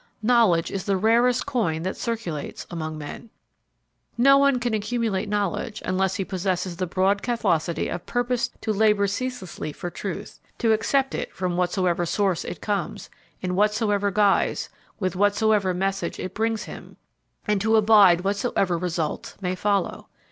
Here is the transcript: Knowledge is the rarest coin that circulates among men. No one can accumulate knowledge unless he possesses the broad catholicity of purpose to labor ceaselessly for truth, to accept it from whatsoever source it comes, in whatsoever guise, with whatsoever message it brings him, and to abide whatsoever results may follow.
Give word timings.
Knowledge 0.23 0.71
is 0.71 0.85
the 0.85 0.97
rarest 0.97 1.45
coin 1.45 1.83
that 1.83 1.95
circulates 1.95 2.65
among 2.71 2.97
men. 2.97 3.29
No 4.17 4.35
one 4.35 4.59
can 4.59 4.73
accumulate 4.73 5.29
knowledge 5.29 5.79
unless 5.85 6.15
he 6.15 6.25
possesses 6.25 6.75
the 6.77 6.87
broad 6.87 7.21
catholicity 7.21 7.87
of 7.87 8.07
purpose 8.07 8.49
to 8.61 8.73
labor 8.73 9.05
ceaselessly 9.05 9.71
for 9.71 9.91
truth, 9.91 10.39
to 10.57 10.71
accept 10.73 11.13
it 11.13 11.31
from 11.31 11.55
whatsoever 11.55 12.07
source 12.07 12.43
it 12.43 12.61
comes, 12.61 13.11
in 13.41 13.53
whatsoever 13.55 14.09
guise, 14.09 14.69
with 14.99 15.15
whatsoever 15.15 15.71
message 15.71 16.19
it 16.19 16.33
brings 16.33 16.63
him, 16.63 16.97
and 17.45 17.61
to 17.61 17.75
abide 17.75 18.21
whatsoever 18.21 18.79
results 18.79 19.37
may 19.39 19.53
follow. 19.53 20.07